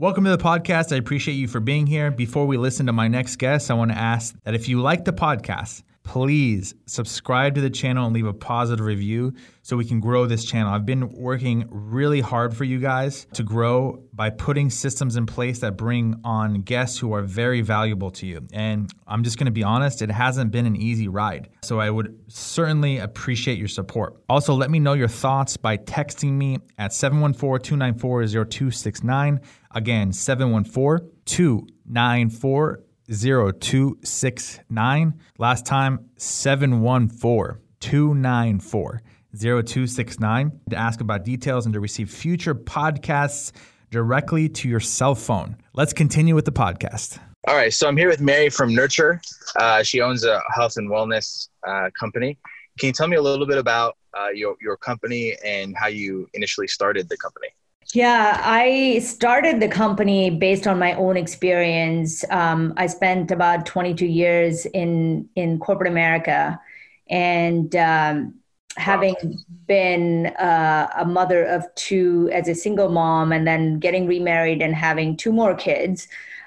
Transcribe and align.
Welcome 0.00 0.24
to 0.24 0.30
the 0.30 0.42
podcast. 0.42 0.94
I 0.94 0.96
appreciate 0.96 1.34
you 1.34 1.46
for 1.46 1.60
being 1.60 1.86
here. 1.86 2.10
Before 2.10 2.46
we 2.46 2.56
listen 2.56 2.86
to 2.86 2.92
my 2.94 3.06
next 3.06 3.36
guest, 3.36 3.70
I 3.70 3.74
want 3.74 3.90
to 3.90 3.98
ask 3.98 4.34
that 4.44 4.54
if 4.54 4.66
you 4.66 4.80
like 4.80 5.04
the 5.04 5.12
podcast, 5.12 5.82
please 6.04 6.74
subscribe 6.86 7.54
to 7.54 7.60
the 7.60 7.68
channel 7.68 8.06
and 8.06 8.14
leave 8.14 8.26
a 8.26 8.32
positive 8.32 8.86
review 8.86 9.34
so 9.62 9.76
we 9.76 9.84
can 9.84 10.00
grow 10.00 10.24
this 10.24 10.44
channel. 10.44 10.72
I've 10.72 10.86
been 10.86 11.10
working 11.12 11.68
really 11.70 12.20
hard 12.20 12.56
for 12.56 12.64
you 12.64 12.78
guys 12.78 13.26
to 13.34 13.42
grow 13.42 14.02
by 14.14 14.30
putting 14.30 14.70
systems 14.70 15.16
in 15.16 15.26
place 15.26 15.58
that 15.60 15.76
bring 15.76 16.18
on 16.24 16.62
guests 16.62 16.98
who 16.98 17.12
are 17.12 17.22
very 17.22 17.60
valuable 17.60 18.10
to 18.12 18.26
you. 18.26 18.46
And 18.52 18.90
I'm 19.06 19.22
just 19.22 19.36
going 19.38 19.46
to 19.46 19.52
be 19.52 19.62
honest, 19.62 20.00
it 20.02 20.10
hasn't 20.10 20.50
been 20.50 20.66
an 20.66 20.76
easy 20.76 21.08
ride. 21.08 21.50
So 21.62 21.78
I 21.78 21.90
would 21.90 22.18
certainly 22.28 22.98
appreciate 22.98 23.58
your 23.58 23.68
support. 23.68 24.16
Also, 24.28 24.54
let 24.54 24.70
me 24.70 24.78
know 24.78 24.94
your 24.94 25.08
thoughts 25.08 25.58
by 25.58 25.76
texting 25.76 26.32
me 26.32 26.58
at 26.78 26.94
714 26.94 27.62
294 27.62 28.26
0269. 28.46 29.40
Again, 29.72 30.12
714 30.12 31.10
294 31.24 32.82
0269. 33.10 35.20
Last 35.38 35.66
time, 35.66 36.10
714 36.16 37.60
294 37.80 39.02
0269 39.36 40.60
to 40.70 40.76
ask 40.76 41.00
about 41.00 41.24
details 41.24 41.66
and 41.66 41.72
to 41.72 41.80
receive 41.80 42.10
future 42.10 42.54
podcasts 42.54 43.52
directly 43.90 44.48
to 44.48 44.68
your 44.68 44.80
cell 44.80 45.14
phone. 45.14 45.56
Let's 45.72 45.92
continue 45.92 46.34
with 46.34 46.44
the 46.44 46.52
podcast. 46.52 47.18
All 47.46 47.56
right. 47.56 47.72
So 47.72 47.88
I'm 47.88 47.96
here 47.96 48.08
with 48.08 48.20
Mary 48.20 48.50
from 48.50 48.70
Nurxur. 48.70 49.20
Uh, 49.56 49.82
she 49.82 50.00
owns 50.00 50.24
a 50.24 50.42
health 50.54 50.76
and 50.76 50.90
wellness 50.90 51.48
uh, 51.66 51.88
company. 51.98 52.36
Can 52.78 52.88
you 52.88 52.92
tell 52.92 53.08
me 53.08 53.16
a 53.16 53.22
little 53.22 53.46
bit 53.46 53.58
about 53.58 53.96
uh, 54.18 54.28
your, 54.28 54.56
your 54.60 54.76
company 54.76 55.36
and 55.44 55.76
how 55.76 55.86
you 55.86 56.28
initially 56.34 56.68
started 56.68 57.08
the 57.08 57.16
company? 57.16 57.48
Yeah, 57.94 58.40
I 58.44 59.00
started 59.00 59.60
the 59.60 59.68
company 59.68 60.30
based 60.30 60.66
on 60.66 60.78
my 60.78 60.94
own 60.94 61.16
experience. 61.16 62.24
Um, 62.30 62.72
I 62.76 62.86
spent 62.86 63.30
about 63.30 63.66
22 63.66 64.06
years 64.06 64.66
in 64.66 65.28
in 65.34 65.58
corporate 65.58 65.90
America, 65.90 66.60
and 67.08 67.74
um, 67.74 68.34
having 68.76 69.16
been 69.66 70.26
uh, 70.26 70.88
a 70.98 71.04
mother 71.04 71.44
of 71.44 71.64
two 71.74 72.30
as 72.32 72.48
a 72.48 72.54
single 72.54 72.90
mom, 72.90 73.32
and 73.32 73.46
then 73.46 73.80
getting 73.80 74.06
remarried 74.06 74.62
and 74.62 74.74
having 74.74 75.16
two 75.16 75.32
more 75.32 75.54
kids, 75.54 76.06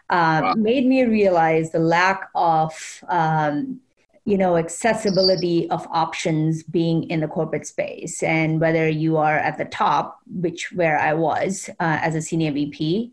uh, 0.09 0.39
wow. 0.43 0.53
made 0.55 0.85
me 0.85 1.03
realize 1.03 1.71
the 1.71 1.79
lack 1.79 2.29
of 2.35 3.03
um, 3.09 3.81
you 4.25 4.37
know 4.37 4.55
accessibility 4.55 5.69
of 5.69 5.85
options 5.91 6.63
being 6.63 7.03
in 7.09 7.19
the 7.19 7.27
corporate 7.27 7.67
space. 7.67 8.23
And 8.23 8.59
whether 8.61 8.87
you 8.87 9.17
are 9.17 9.37
at 9.37 9.57
the 9.57 9.65
top 9.65 10.19
which 10.27 10.71
where 10.73 10.97
i 10.99 11.13
was 11.13 11.69
uh, 11.79 11.99
as 12.01 12.15
a 12.15 12.21
senior 12.21 12.51
vp 12.51 13.11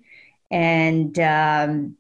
and 0.51 1.19
um, 1.19 1.97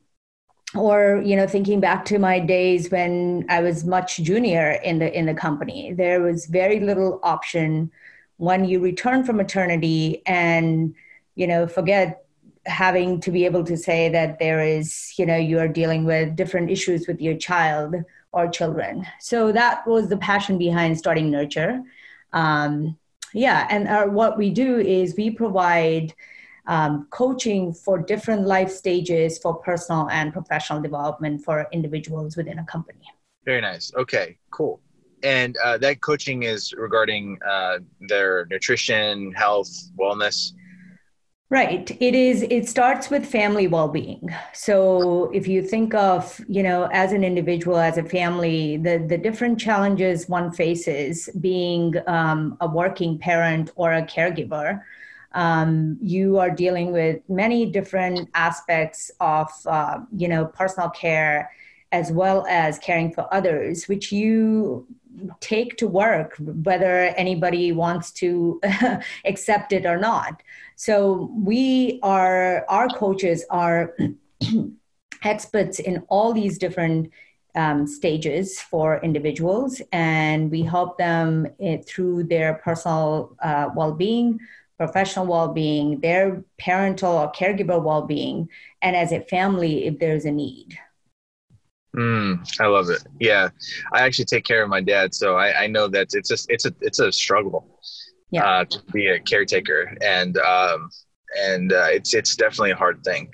or 0.74 1.20
you 1.24 1.34
know 1.34 1.46
thinking 1.48 1.80
back 1.80 2.04
to 2.04 2.18
my 2.18 2.38
days 2.38 2.90
when 2.90 3.44
i 3.48 3.60
was 3.60 3.84
much 3.84 4.18
junior 4.18 4.72
in 4.84 5.00
the 5.00 5.18
in 5.18 5.26
the 5.26 5.34
company 5.34 5.92
there 5.92 6.20
was 6.20 6.46
very 6.46 6.80
little 6.80 7.20
option. 7.22 7.90
When 8.36 8.64
you 8.64 8.80
return 8.80 9.24
from 9.24 9.36
maternity 9.36 10.22
and 10.26 10.94
you 11.34 11.46
know 11.46 11.66
forget 11.66 12.24
having 12.66 13.20
to 13.20 13.30
be 13.30 13.44
able 13.44 13.64
to 13.64 13.76
say 13.76 14.08
that 14.10 14.38
there 14.38 14.60
is 14.62 15.12
you 15.18 15.26
know 15.26 15.36
you 15.36 15.58
are 15.58 15.68
dealing 15.68 16.04
with 16.04 16.36
different 16.36 16.70
issues 16.70 17.06
with 17.08 17.20
your 17.20 17.36
child 17.36 17.96
or 18.32 18.48
children. 18.48 19.06
So 19.20 19.52
that 19.52 19.86
was 19.86 20.08
the 20.08 20.16
passion 20.16 20.58
behind 20.58 20.98
starting 20.98 21.30
Nurxur. 21.30 21.82
Um, 22.32 22.96
yeah, 23.32 23.66
and 23.70 23.88
our, 23.88 24.08
what 24.08 24.38
we 24.38 24.50
do 24.50 24.78
is 24.78 25.14
we 25.16 25.30
provide 25.30 26.14
um, 26.66 27.06
coaching 27.10 27.72
for 27.72 27.98
different 27.98 28.46
life 28.46 28.70
stages 28.70 29.38
for 29.38 29.54
personal 29.54 30.08
and 30.10 30.32
professional 30.32 30.80
development 30.80 31.44
for 31.44 31.66
individuals 31.72 32.36
within 32.36 32.58
a 32.58 32.64
company. 32.64 33.02
Very 33.44 33.60
nice. 33.60 33.92
Okay, 33.96 34.38
cool. 34.50 34.80
And 35.22 35.56
uh, 35.62 35.78
that 35.78 36.00
coaching 36.00 36.44
is 36.44 36.72
regarding 36.72 37.38
uh, 37.46 37.78
their 38.08 38.46
nutrition, 38.50 39.32
health, 39.32 39.70
wellness. 39.98 40.52
Right. 41.50 41.90
It 42.00 42.14
is, 42.14 42.42
it 42.42 42.68
starts 42.68 43.10
with 43.10 43.26
family 43.26 43.66
well 43.66 43.88
being. 43.88 44.28
So 44.52 45.32
if 45.34 45.48
you 45.48 45.62
think 45.62 45.94
of, 45.94 46.40
you 46.48 46.62
know, 46.62 46.88
as 46.92 47.12
an 47.12 47.24
individual, 47.24 47.76
as 47.76 47.98
a 47.98 48.04
family, 48.04 48.76
the, 48.76 49.04
the 49.04 49.18
different 49.18 49.58
challenges 49.58 50.28
one 50.28 50.52
faces 50.52 51.28
being 51.40 51.94
um, 52.06 52.56
a 52.60 52.68
working 52.68 53.18
parent 53.18 53.72
or 53.74 53.92
a 53.92 54.02
caregiver, 54.02 54.80
um, 55.32 55.98
you 56.00 56.38
are 56.38 56.50
dealing 56.50 56.92
with 56.92 57.20
many 57.28 57.66
different 57.66 58.28
aspects 58.34 59.10
of, 59.20 59.50
uh, 59.66 59.98
you 60.16 60.28
know, 60.28 60.46
personal 60.46 60.90
care 60.90 61.50
as 61.90 62.12
well 62.12 62.46
as 62.48 62.78
caring 62.78 63.12
for 63.12 63.26
others, 63.34 63.88
which 63.88 64.12
you 64.12 64.86
take 65.40 65.76
to 65.78 65.86
work, 65.86 66.36
whether 66.38 67.14
anybody 67.16 67.72
wants 67.72 68.12
to 68.12 68.60
accept 69.24 69.72
it 69.72 69.86
or 69.86 69.98
not. 69.98 70.42
So 70.76 71.30
we 71.34 72.00
are, 72.02 72.64
our 72.68 72.88
coaches 72.88 73.44
are 73.50 73.94
experts 75.22 75.78
in 75.78 76.04
all 76.08 76.32
these 76.32 76.58
different 76.58 77.10
um, 77.54 77.86
stages 77.86 78.60
for 78.60 79.00
individuals, 79.02 79.82
and 79.92 80.50
we 80.50 80.62
help 80.62 80.98
them 80.98 81.46
it, 81.58 81.86
through 81.86 82.24
their 82.24 82.54
personal 82.54 83.36
uh, 83.42 83.70
well 83.74 83.92
being, 83.92 84.38
professional 84.78 85.26
well 85.26 85.52
being, 85.52 86.00
their 86.00 86.44
parental 86.58 87.12
or 87.12 87.32
caregiver 87.32 87.82
well 87.82 88.02
being, 88.02 88.48
and 88.82 88.96
as 88.96 89.12
a 89.12 89.20
family 89.20 89.86
if 89.86 89.98
there's 89.98 90.24
a 90.24 90.30
need. 90.30 90.78
Mm, 91.96 92.46
I 92.60 92.66
love 92.66 92.88
it. 92.88 93.02
Yeah, 93.18 93.48
I 93.92 94.02
actually 94.02 94.26
take 94.26 94.44
care 94.44 94.62
of 94.62 94.68
my 94.68 94.80
dad, 94.80 95.14
so 95.14 95.36
I, 95.36 95.62
I 95.62 95.66
know 95.66 95.88
that 95.88 96.08
it's 96.12 96.30
a 96.30 96.36
it's 96.48 96.64
a 96.64 96.72
it's 96.80 97.00
a 97.00 97.10
struggle. 97.10 97.66
Yeah. 98.30 98.48
Uh, 98.48 98.64
to 98.64 98.80
be 98.92 99.08
a 99.08 99.18
caretaker, 99.18 99.96
and 100.00 100.38
um, 100.38 100.88
and 101.36 101.72
uh, 101.72 101.88
it's 101.88 102.14
it's 102.14 102.36
definitely 102.36 102.70
a 102.70 102.76
hard 102.76 103.02
thing. 103.02 103.32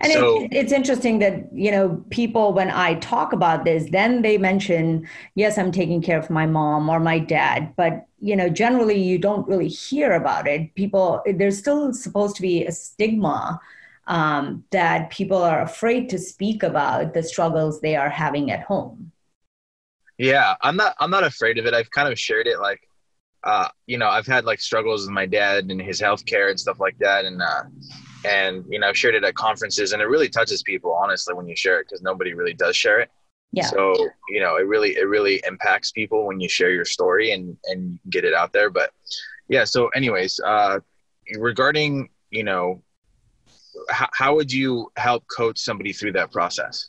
And 0.00 0.12
so, 0.12 0.44
it, 0.44 0.48
it's 0.52 0.72
interesting 0.72 1.18
that 1.18 1.52
you 1.52 1.70
know 1.70 2.02
people 2.08 2.54
when 2.54 2.70
I 2.70 2.94
talk 2.94 3.34
about 3.34 3.66
this, 3.66 3.90
then 3.90 4.22
they 4.22 4.38
mention, 4.38 5.06
yes, 5.34 5.58
I'm 5.58 5.70
taking 5.70 6.00
care 6.00 6.18
of 6.18 6.30
my 6.30 6.46
mom 6.46 6.88
or 6.88 7.00
my 7.00 7.18
dad, 7.18 7.74
but 7.76 8.06
you 8.18 8.34
know 8.34 8.48
generally 8.48 8.98
you 8.98 9.18
don't 9.18 9.46
really 9.46 9.68
hear 9.68 10.12
about 10.12 10.48
it. 10.48 10.74
People, 10.74 11.22
there's 11.26 11.58
still 11.58 11.92
supposed 11.92 12.34
to 12.36 12.42
be 12.42 12.64
a 12.64 12.72
stigma 12.72 13.60
um, 14.10 14.64
that 14.72 15.08
people 15.10 15.38
are 15.38 15.62
afraid 15.62 16.10
to 16.10 16.18
speak 16.18 16.64
about 16.64 17.14
the 17.14 17.22
struggles 17.22 17.80
they 17.80 17.94
are 17.94 18.10
having 18.10 18.50
at 18.50 18.64
home. 18.64 19.12
Yeah, 20.18 20.54
I'm 20.60 20.76
not. 20.76 20.96
I'm 20.98 21.10
not 21.10 21.22
afraid 21.24 21.58
of 21.58 21.64
it. 21.64 21.72
I've 21.72 21.90
kind 21.92 22.12
of 22.12 22.18
shared 22.18 22.48
it. 22.48 22.58
Like, 22.60 22.80
uh, 23.44 23.68
you 23.86 23.96
know, 23.96 24.08
I've 24.08 24.26
had 24.26 24.44
like 24.44 24.60
struggles 24.60 25.02
with 25.02 25.12
my 25.12 25.26
dad 25.26 25.70
and 25.70 25.80
his 25.80 26.00
health 26.00 26.26
care 26.26 26.50
and 26.50 26.58
stuff 26.58 26.80
like 26.80 26.98
that, 26.98 27.24
and 27.24 27.40
uh, 27.40 27.62
and 28.26 28.64
you 28.68 28.80
know, 28.80 28.88
I've 28.88 28.98
shared 28.98 29.14
it 29.14 29.22
at 29.22 29.34
conferences, 29.36 29.92
and 29.92 30.02
it 30.02 30.06
really 30.06 30.28
touches 30.28 30.62
people, 30.64 30.92
honestly, 30.92 31.32
when 31.32 31.46
you 31.46 31.56
share 31.56 31.78
it, 31.80 31.86
because 31.88 32.02
nobody 32.02 32.34
really 32.34 32.52
does 32.52 32.76
share 32.76 32.98
it. 32.98 33.10
Yeah. 33.52 33.66
So 33.66 33.94
you 34.28 34.40
know, 34.40 34.56
it 34.56 34.66
really 34.66 34.96
it 34.96 35.06
really 35.06 35.40
impacts 35.46 35.92
people 35.92 36.26
when 36.26 36.40
you 36.40 36.48
share 36.48 36.72
your 36.72 36.84
story 36.84 37.30
and 37.30 37.56
and 37.66 37.98
get 38.10 38.24
it 38.24 38.34
out 38.34 38.52
there. 38.52 38.70
But 38.70 38.90
yeah. 39.48 39.62
So, 39.64 39.86
anyways, 39.94 40.40
uh, 40.44 40.80
regarding 41.38 42.10
you 42.30 42.42
know 42.42 42.82
how, 43.88 44.08
how 44.12 44.34
would 44.34 44.52
you 44.52 44.90
help 44.96 45.24
coach 45.28 45.58
somebody 45.58 45.92
through 45.92 46.12
that 46.12 46.32
process? 46.32 46.88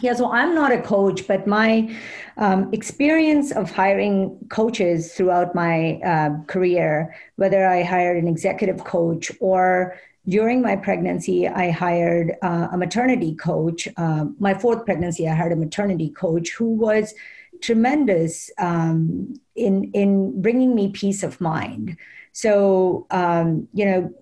Yeah, 0.00 0.14
so 0.14 0.30
I'm 0.30 0.54
not 0.54 0.70
a 0.70 0.80
coach, 0.80 1.26
but 1.26 1.46
my 1.46 1.92
um, 2.36 2.72
experience 2.72 3.50
of 3.50 3.70
hiring 3.70 4.38
coaches 4.48 5.14
throughout 5.14 5.54
my 5.54 5.94
uh, 6.04 6.30
career, 6.46 7.16
whether 7.36 7.66
I 7.66 7.82
hired 7.82 8.16
an 8.22 8.28
executive 8.28 8.84
coach 8.84 9.32
or 9.40 9.98
during 10.28 10.60
my 10.60 10.76
pregnancy, 10.76 11.48
I 11.48 11.70
hired 11.70 12.34
uh, 12.42 12.68
a 12.70 12.76
maternity 12.76 13.34
coach. 13.34 13.88
Uh, 13.96 14.26
my 14.38 14.54
fourth 14.54 14.84
pregnancy, 14.84 15.26
I 15.26 15.34
hired 15.34 15.52
a 15.52 15.56
maternity 15.56 16.10
coach 16.10 16.50
who 16.50 16.68
was 16.74 17.14
tremendous 17.60 18.50
um, 18.58 19.34
in 19.56 19.90
in 19.92 20.40
bringing 20.40 20.74
me 20.74 20.90
peace 20.90 21.22
of 21.22 21.40
mind. 21.40 21.96
So 22.32 23.06
um, 23.10 23.68
you 23.72 23.86
know, 23.86 24.14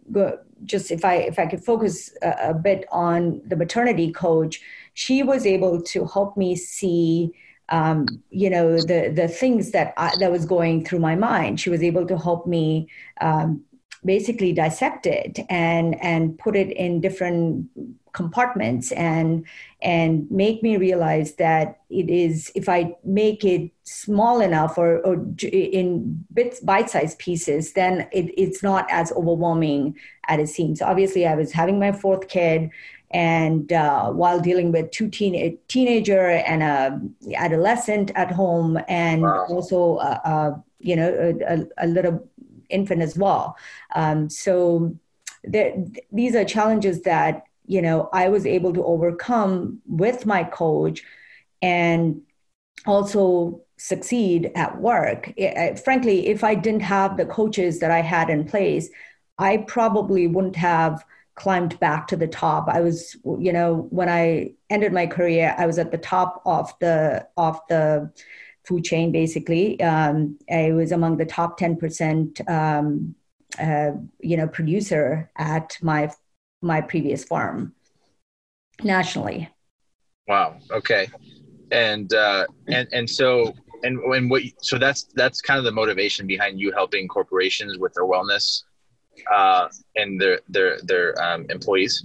just 0.67 0.91
if 0.91 1.05
I 1.05 1.15
if 1.17 1.39
I 1.39 1.47
could 1.47 1.65
focus 1.65 2.13
a, 2.23 2.51
a 2.51 2.55
bit 2.55 2.85
on 2.91 3.41
the 3.47 3.57
maternity 3.57 4.13
coach, 4.13 4.61
she 4.95 5.23
was 5.23 5.47
able 5.47 5.81
to 5.83 6.07
help 6.07 6.37
me 6.37 6.57
see 6.57 7.33
um, 7.69 8.07
you 8.31 8.51
know 8.51 8.77
the 8.77 9.13
the 9.15 9.29
things 9.29 9.73
that 9.73 9.95
I, 9.97 10.13
that 10.21 10.31
was 10.31 10.45
going 10.45 10.85
through 10.85 11.01
my 11.01 11.17
mind. 11.17 11.61
She 11.61 11.71
was 11.71 11.83
able 11.83 12.07
to 12.07 12.19
help 12.19 12.47
me 12.47 12.89
um, 13.21 13.65
basically 14.07 14.53
dissect 14.53 15.07
it 15.07 15.41
and 15.51 16.01
and 16.03 16.39
put 16.39 16.57
it 16.57 16.71
in 16.71 17.01
different 17.01 17.69
compartments 18.13 18.93
and 18.93 19.45
and 19.83 20.31
make 20.31 20.63
me 20.63 20.79
realize 20.79 21.35
that 21.35 21.81
it 21.91 22.09
is 22.09 22.51
if 22.55 22.67
i 22.67 22.97
make 23.05 23.45
it 23.45 23.71
small 23.83 24.41
enough 24.41 24.79
or, 24.79 25.01
or 25.01 25.15
in 25.43 26.25
bits 26.33 26.61
bite-sized 26.61 27.19
pieces 27.19 27.75
then 27.75 28.09
it, 28.13 28.33
it's 28.39 28.63
not 28.63 28.87
as 28.91 29.13
overwhelming 29.13 29.95
as 30.29 30.41
it 30.41 30.53
seems 30.53 30.81
obviously 30.81 31.27
i 31.27 31.35
was 31.35 31.53
having 31.53 31.79
my 31.79 31.93
fourth 31.93 32.27
kid 32.29 32.71
and 33.13 33.73
uh, 33.73 34.11
while 34.11 34.41
dealing 34.41 34.73
with 34.73 34.91
two 34.91 35.09
teen- 35.09 35.59
teenager 35.69 36.29
and 36.29 36.63
a 36.63 37.01
adolescent 37.37 38.11
at 38.15 38.33
home 38.33 38.79
and 38.89 39.23
wow. 39.23 39.47
also 39.49 39.99
a, 39.99 40.21
a, 40.25 40.65
you 40.81 40.97
know 40.97 41.37
a, 41.49 41.67
a, 41.79 41.87
little 41.87 42.29
infant 42.69 43.03
as 43.03 43.17
well. 43.17 43.57
Um, 43.95 44.29
so 44.29 44.97
these 45.47 46.35
are 46.35 46.45
challenges 46.45 47.03
that 47.03 47.45
you 47.67 47.81
know 47.81 48.09
i 48.13 48.29
was 48.29 48.47
able 48.47 48.73
to 48.73 48.85
overcome 48.85 49.81
with 49.87 50.27
my 50.27 50.45
coach 50.45 51.03
and 51.63 52.21
also 52.87 53.61
succeed 53.79 54.51
at 54.55 54.81
work. 54.81 55.33
It, 55.37 55.79
frankly 55.81 56.29
if 56.29 56.43
i 56.43 56.55
didn't 56.55 56.81
have 56.81 57.17
the 57.17 57.27
coaches 57.27 57.81
that 57.81 57.91
i 57.91 58.01
had 58.01 58.31
in 58.31 58.45
place 58.45 58.89
i 59.39 59.59
probably 59.59 60.27
wouldn't 60.27 60.57
have 60.57 61.05
climbed 61.35 61.79
back 61.81 62.09
to 62.09 62.17
the 62.17 62.27
top. 62.27 62.67
I 62.67 62.81
was 62.81 63.15
you 63.39 63.53
know 63.53 63.87
when 63.91 64.09
i 64.09 64.53
ended 64.71 64.93
my 64.93 65.07
career 65.07 65.55
i 65.59 65.67
was 65.67 65.79
at 65.79 65.91
the 65.91 65.99
top 65.99 66.43
of 66.47 66.73
the 66.81 67.27
of 67.37 67.61
the 67.69 68.11
food 68.67 68.85
chain 68.85 69.13
basically 69.13 69.81
um, 69.81 70.39
i 70.51 70.73
was 70.73 70.93
among 70.93 71.17
the 71.17 71.27
top 71.27 71.59
10% 71.59 72.49
um, 72.51 73.15
uh, 73.59 73.93
you 74.21 74.37
know 74.37 74.49
producer 74.49 75.31
at 75.37 75.79
my 75.81 76.11
my 76.63 76.81
previous 76.81 77.25
farm 77.25 77.75
nationally. 78.83 79.49
Wow. 80.29 80.59
Okay. 80.71 81.09
And 81.71 82.13
uh, 82.15 82.47
and 82.69 82.89
and 82.93 83.09
so 83.09 83.53
and 83.83 83.99
when 84.09 84.29
what 84.29 84.43
so 84.61 84.79
that's 84.79 85.05
that's 85.15 85.41
kind 85.41 85.59
of 85.59 85.65
the 85.65 85.73
motivation 85.73 86.27
behind 86.27 86.61
you 86.61 86.73
helping 86.73 87.09
corporations 87.09 87.79
with 87.79 87.95
their 87.95 88.05
wellness 88.05 88.63
uh, 89.33 89.69
and 89.97 90.21
their 90.21 90.41
their 90.49 90.79
their 90.83 91.21
um, 91.23 91.47
employees. 91.51 92.05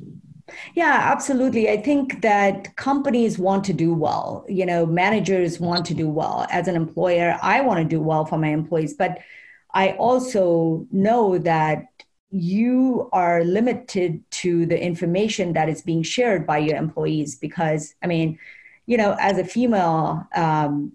Yeah, 0.76 1.00
absolutely. 1.12 1.70
I 1.70 1.78
think 1.78 2.22
that 2.22 2.76
companies 2.76 3.38
want 3.40 3.64
to 3.66 3.74
do 3.74 3.94
well. 3.94 4.46
You 4.48 4.66
know, 4.66 4.86
managers 4.86 5.60
want 5.60 5.86
to 5.88 5.94
do 5.94 6.10
well. 6.10 6.46
As 6.50 6.68
an 6.68 6.76
employer, 6.76 7.38
I 7.42 7.62
want 7.62 7.80
to 7.80 7.86
do 7.86 8.02
well 8.02 8.26
for 8.26 8.38
my 8.38 8.50
employees, 8.50 8.94
but 8.94 9.20
I 9.74 9.92
also 9.94 10.86
know 10.92 11.38
that 11.40 11.86
you 12.32 13.10
are 13.12 13.44
limited 13.44 14.24
to 14.32 14.66
the 14.66 14.82
information 14.82 15.54
that 15.54 15.70
is 15.70 15.82
being 15.82 16.04
shared 16.04 16.48
by 16.48 16.58
your 16.58 16.78
employees 16.78 17.36
because 17.36 17.94
i 18.02 18.08
mean 18.08 18.40
you 18.86 18.96
know 18.96 19.18
as 19.20 19.38
a 19.38 19.44
female 19.44 20.26
um, 20.34 20.94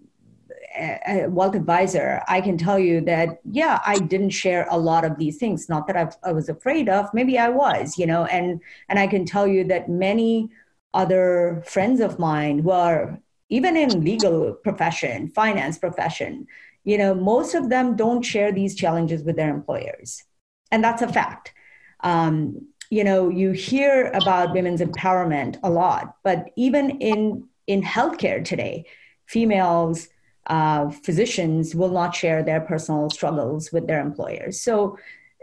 wealth 1.29 1.55
advisor 1.55 2.23
i 2.29 2.41
can 2.41 2.57
tell 2.59 2.79
you 2.79 3.01
that 3.01 3.41
yeah 3.51 3.81
i 3.87 3.99
didn't 3.99 4.31
share 4.31 4.67
a 4.71 4.79
lot 4.79 5.05
of 5.05 5.17
these 5.19 5.37
things 5.39 5.69
not 5.69 5.87
that 5.87 5.97
I've, 5.97 6.17
i 6.23 6.33
was 6.33 6.49
afraid 6.49 6.89
of 6.89 7.13
maybe 7.15 7.39
i 7.39 7.49
was 7.49 7.99
you 7.99 8.07
know 8.07 8.25
and 8.27 8.61
and 8.89 8.99
i 8.99 9.07
can 9.07 9.25
tell 9.25 9.47
you 9.47 9.65
that 9.65 9.89
many 9.89 10.51
other 10.95 11.63
friends 11.67 12.01
of 12.01 12.19
mine 12.19 12.59
who 12.61 12.71
are 12.71 13.19
even 13.49 13.77
in 13.77 14.05
legal 14.05 14.53
profession 14.53 15.29
finance 15.31 15.79
profession 15.79 16.47
you 16.85 16.99
know 16.99 17.15
most 17.15 17.55
of 17.55 17.71
them 17.71 17.97
don't 17.97 18.23
share 18.23 18.53
these 18.53 18.75
challenges 18.75 19.23
with 19.23 19.37
their 19.37 19.51
employers 19.51 20.25
and 20.71 20.83
that's 20.83 21.03
a 21.03 21.09
fact. 21.09 21.53
Um, 22.01 22.69
you 22.91 23.03
know, 23.03 23.29
you 23.29 23.53
hear 23.53 24.11
about 24.15 24.53
women's 24.53 24.81
empowerment 24.81 25.59
a 25.63 25.71
lot, 25.71 26.17
but 26.23 26.51
even 26.57 26.91
in 27.01 27.49
in 27.67 27.83
healthcare 27.83 28.45
today, 28.45 28.87
females 29.27 30.09
uh, 30.47 30.91
physicians 30.91 31.75
will 31.75 31.91
not 31.91 32.15
share 32.15 32.43
their 32.43 32.61
personal 32.61 33.11
struggles 33.11 33.73
with 33.73 33.87
their 33.87 34.01
employers. 34.01 34.61
So 34.61 34.99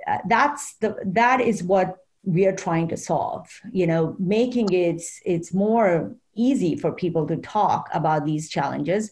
uh, 0.08 0.18
that's 0.28 0.76
the 0.76 0.98
that 1.06 1.42
is 1.42 1.64
what 1.64 1.98
we 2.24 2.46
are 2.46 2.56
trying 2.56 2.88
to 2.90 2.98
solve. 2.98 3.48
You 3.72 3.88
know, 3.88 4.16
making 4.20 4.72
it 4.72 5.02
it's 5.26 5.54
more 5.54 6.16
easy 6.36 6.76
for 6.76 6.92
people 6.92 7.28
to 7.28 7.38
talk 7.38 7.90
about 7.94 8.26
these 8.26 8.50
challenges. 8.50 9.12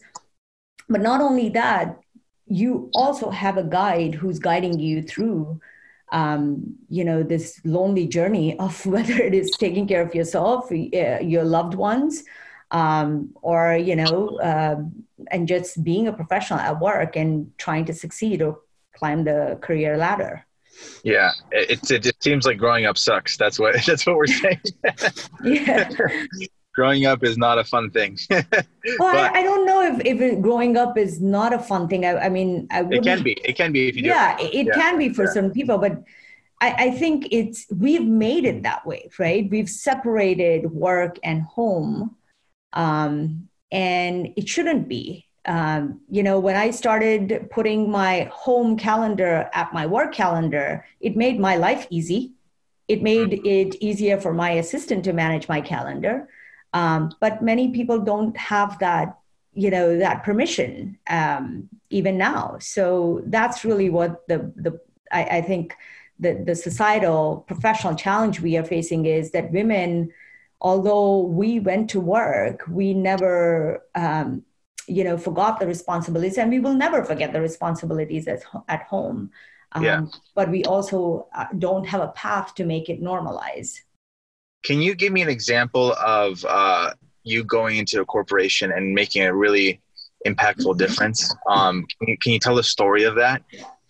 But 0.88 1.00
not 1.00 1.20
only 1.20 1.48
that, 1.50 1.98
you 2.46 2.90
also 2.94 3.30
have 3.30 3.56
a 3.56 3.64
guide 3.64 4.14
who's 4.14 4.38
guiding 4.38 4.78
you 4.78 5.02
through 5.02 5.60
um, 6.12 6.74
you 6.90 7.04
know 7.04 7.22
this 7.22 7.60
lonely 7.64 8.06
journey 8.06 8.58
of 8.58 8.84
whether 8.94 9.14
it 9.14 9.34
is 9.34 9.50
taking 9.50 9.88
care 9.88 10.02
of 10.02 10.14
yourself 10.14 10.70
uh, 10.70 11.20
your 11.20 11.44
loved 11.44 11.74
ones 11.74 12.22
um, 12.72 13.30
or 13.42 13.76
you 13.76 13.94
know 13.94 14.38
uh, 14.38 14.76
and 15.30 15.46
just 15.46 15.82
being 15.84 16.08
a 16.08 16.12
professional 16.12 16.58
at 16.58 16.80
work 16.80 17.16
and 17.16 17.50
trying 17.58 17.84
to 17.84 17.94
succeed 17.94 18.42
or 18.42 18.60
climb 18.94 19.24
the 19.24 19.58
career 19.62 19.96
ladder 19.96 20.44
yeah 21.04 21.30
it, 21.52 21.90
it 21.90 22.02
just 22.02 22.22
seems 22.22 22.46
like 22.46 22.58
growing 22.58 22.86
up 22.86 22.98
sucks 22.98 23.36
that's 23.36 23.58
what 23.58 23.76
that's 23.86 24.06
what 24.06 24.16
we're 24.16 24.26
saying 24.26 24.60
yeah 25.44 25.88
growing 26.72 27.06
up 27.06 27.22
is 27.22 27.36
not 27.36 27.58
a 27.58 27.64
fun 27.64 27.90
thing. 27.90 28.18
well, 28.30 29.16
I, 29.16 29.30
I, 29.34 29.42
don't 29.42 29.66
know 29.66 29.82
if, 29.82 30.04
if 30.04 30.40
growing 30.40 30.76
up 30.76 30.96
is 30.96 31.20
not 31.20 31.52
a 31.52 31.58
fun 31.58 31.88
thing. 31.88 32.04
I, 32.04 32.16
I 32.16 32.28
mean, 32.28 32.66
I 32.70 32.80
it 32.90 33.02
can 33.02 33.22
be. 33.22 33.32
It 33.44 33.56
can 33.56 33.72
be 33.72 33.88
if 33.88 33.96
you 33.96 34.04
yeah, 34.04 34.36
do 34.38 34.44
it. 34.44 34.54
it 34.54 34.66
yeah. 34.66 34.74
can 34.74 34.98
be 34.98 35.10
for 35.10 35.24
yeah. 35.24 35.32
some 35.32 35.50
people, 35.50 35.78
but 35.78 36.02
I, 36.60 36.74
I 36.86 36.90
think 36.92 37.28
it's 37.30 37.66
we've 37.76 38.04
made 38.04 38.44
it 38.44 38.62
that 38.62 38.86
way, 38.86 39.10
right? 39.18 39.48
We've 39.50 39.68
separated 39.68 40.70
work 40.70 41.18
and 41.22 41.42
home, 41.42 42.16
um, 42.72 43.48
and 43.70 44.32
it 44.36 44.48
shouldn't 44.48 44.88
be. 44.88 45.26
Um, 45.44 46.00
you 46.08 46.22
know, 46.22 46.38
when 46.38 46.56
I 46.56 46.70
started 46.70 47.48
putting 47.50 47.90
my 47.90 48.30
home 48.32 48.76
calendar 48.76 49.50
at 49.52 49.72
my 49.72 49.86
work 49.86 50.14
calendar, 50.14 50.84
it 51.00 51.16
made 51.16 51.40
my 51.40 51.56
life 51.56 51.86
easy. 51.90 52.32
It 52.86 53.02
made 53.02 53.44
it 53.44 53.76
easier 53.80 54.20
for 54.20 54.32
my 54.32 54.50
assistant 54.50 55.04
to 55.04 55.12
manage 55.12 55.48
my 55.48 55.60
calendar 55.60 56.28
um, 56.72 57.12
but 57.20 57.42
many 57.42 57.70
people 57.70 57.98
don't 57.98 58.36
have 58.36 58.78
that, 58.78 59.18
you 59.54 59.70
know, 59.70 59.98
that 59.98 60.24
permission 60.24 60.98
um, 61.08 61.68
even 61.90 62.16
now. 62.16 62.56
So 62.60 63.22
that's 63.26 63.64
really 63.64 63.90
what 63.90 64.26
the 64.28 64.52
the 64.56 64.80
I, 65.10 65.24
I 65.24 65.40
think 65.42 65.74
the 66.18 66.42
the 66.46 66.54
societal 66.54 67.44
professional 67.46 67.94
challenge 67.94 68.40
we 68.40 68.56
are 68.56 68.64
facing 68.64 69.06
is 69.06 69.32
that 69.32 69.52
women, 69.52 70.12
although 70.62 71.20
we 71.20 71.60
went 71.60 71.90
to 71.90 72.00
work, 72.00 72.64
we 72.68 72.94
never. 72.94 73.84
Um, 73.94 74.44
you 74.88 75.04
know 75.04 75.16
forgot 75.16 75.60
the 75.60 75.66
responsibilities 75.66 76.36
and 76.38 76.50
we 76.50 76.58
will 76.58 76.74
never 76.74 77.04
forget 77.04 77.32
the 77.32 77.40
responsibilities 77.40 78.26
at, 78.26 78.42
at 78.66 78.82
home 78.82 79.30
um, 79.70 79.84
yeah. 79.84 80.04
but 80.34 80.50
we 80.50 80.64
also 80.64 81.28
uh, 81.36 81.46
don't 81.56 81.84
have 81.84 82.00
a 82.00 82.08
path 82.08 82.52
to 82.56 82.64
make 82.64 82.88
it 82.88 83.00
normalize 83.00 83.82
can 84.62 84.80
you 84.80 84.94
give 84.94 85.12
me 85.12 85.22
an 85.22 85.28
example 85.28 85.94
of 85.94 86.44
uh, 86.48 86.92
you 87.24 87.44
going 87.44 87.76
into 87.76 88.00
a 88.00 88.04
corporation 88.04 88.72
and 88.72 88.94
making 88.94 89.22
a 89.22 89.34
really 89.34 89.80
impactful 90.26 90.78
difference? 90.78 91.34
Um, 91.48 91.86
can, 91.98 92.08
you, 92.08 92.18
can 92.18 92.32
you 92.32 92.38
tell 92.38 92.54
the 92.54 92.62
story 92.62 93.04
of 93.04 93.16
that? 93.16 93.42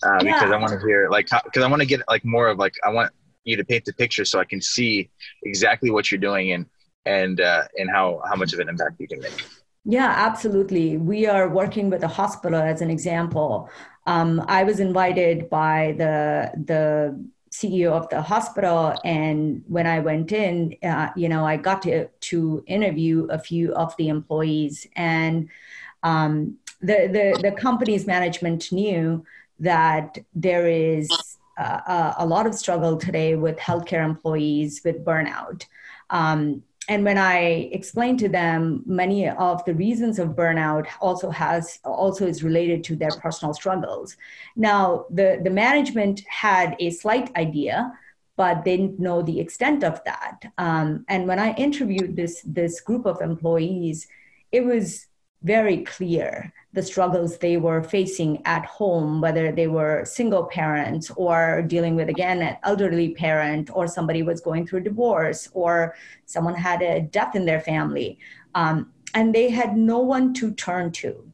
Uh, 0.02 0.18
yeah. 0.22 0.34
Because 0.34 0.50
I 0.50 0.56
want 0.56 0.72
to 0.72 0.86
hear, 0.86 1.08
like, 1.10 1.28
because 1.44 1.62
I 1.62 1.68
want 1.68 1.80
to 1.80 1.86
get 1.86 2.00
like 2.08 2.24
more 2.24 2.48
of 2.48 2.58
like 2.58 2.74
I 2.84 2.90
want 2.90 3.12
you 3.44 3.56
to 3.56 3.64
paint 3.64 3.84
the 3.84 3.92
picture 3.92 4.24
so 4.24 4.38
I 4.38 4.44
can 4.44 4.60
see 4.60 5.10
exactly 5.44 5.90
what 5.90 6.10
you're 6.10 6.20
doing 6.20 6.52
and 6.52 6.66
and 7.04 7.40
uh, 7.40 7.64
and 7.76 7.90
how 7.90 8.20
how 8.28 8.36
much 8.36 8.52
of 8.52 8.60
an 8.60 8.68
impact 8.68 9.00
you 9.00 9.08
can 9.08 9.20
make. 9.20 9.44
Yeah, 9.84 10.14
absolutely. 10.16 10.96
We 10.96 11.26
are 11.26 11.48
working 11.48 11.90
with 11.90 12.04
a 12.04 12.08
hospital 12.08 12.60
as 12.60 12.80
an 12.80 12.90
example. 12.90 13.68
Um, 14.06 14.44
I 14.46 14.62
was 14.62 14.78
invited 14.78 15.50
by 15.50 15.94
the 15.98 16.52
the 16.64 17.20
CEO 17.50 17.92
of 17.92 18.08
the 18.08 18.22
hospital, 18.22 18.94
and 19.04 19.62
when 19.66 19.86
I 19.86 19.98
went 19.98 20.32
in, 20.32 20.76
uh, 20.82 21.10
you 21.16 21.28
know, 21.28 21.44
I 21.44 21.56
got 21.56 21.82
to 21.82 22.06
to 22.06 22.64
interview 22.66 23.26
a 23.30 23.38
few 23.38 23.74
of 23.74 23.94
the 23.96 24.08
employees, 24.08 24.86
and 24.94 25.48
um, 26.02 26.56
the 26.80 27.08
the 27.12 27.50
the 27.50 27.52
company's 27.52 28.06
management 28.06 28.70
knew 28.70 29.24
that 29.58 30.18
there 30.34 30.66
is 30.66 31.08
uh, 31.62 32.14
a 32.18 32.26
lot 32.26 32.46
of 32.46 32.54
struggle 32.54 32.96
today 32.96 33.34
with 33.34 33.56
healthcare 33.58 34.04
employees 34.04 34.80
with 34.84 35.04
burnout. 35.04 35.64
Um, 36.10 36.62
and 36.88 37.04
when 37.04 37.18
i 37.18 37.38
explained 37.72 38.18
to 38.18 38.28
them 38.28 38.82
many 38.86 39.28
of 39.28 39.64
the 39.64 39.74
reasons 39.74 40.18
of 40.18 40.30
burnout 40.30 40.86
also 41.00 41.30
has 41.30 41.78
also 41.84 42.26
is 42.26 42.42
related 42.42 42.82
to 42.82 42.96
their 42.96 43.10
personal 43.20 43.54
struggles 43.54 44.16
now 44.56 45.06
the 45.10 45.40
the 45.44 45.50
management 45.50 46.22
had 46.28 46.74
a 46.80 46.90
slight 46.90 47.34
idea 47.36 47.92
but 48.36 48.64
they 48.64 48.76
didn't 48.76 48.98
know 48.98 49.22
the 49.22 49.38
extent 49.38 49.84
of 49.84 50.02
that 50.04 50.40
um, 50.58 51.04
and 51.08 51.28
when 51.28 51.38
i 51.38 51.54
interviewed 51.54 52.16
this 52.16 52.42
this 52.44 52.80
group 52.80 53.06
of 53.06 53.20
employees 53.20 54.08
it 54.50 54.64
was 54.64 55.06
very 55.42 55.78
clear 55.84 56.52
the 56.72 56.82
struggles 56.82 57.38
they 57.38 57.56
were 57.58 57.82
facing 57.82 58.40
at 58.46 58.64
home, 58.64 59.20
whether 59.20 59.52
they 59.52 59.66
were 59.66 60.04
single 60.04 60.44
parents 60.44 61.10
or 61.16 61.62
dealing 61.62 61.96
with, 61.96 62.08
again, 62.08 62.40
an 62.40 62.56
elderly 62.62 63.10
parent, 63.14 63.70
or 63.74 63.86
somebody 63.86 64.22
was 64.22 64.40
going 64.40 64.66
through 64.66 64.80
divorce, 64.80 65.48
or 65.52 65.94
someone 66.24 66.54
had 66.54 66.80
a 66.80 67.00
death 67.00 67.34
in 67.34 67.44
their 67.44 67.60
family. 67.60 68.18
Um, 68.54 68.92
and 69.14 69.34
they 69.34 69.50
had 69.50 69.76
no 69.76 69.98
one 69.98 70.32
to 70.34 70.52
turn 70.52 70.92
to. 70.92 71.30